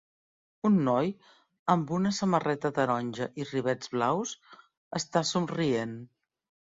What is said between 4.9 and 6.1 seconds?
està somrient.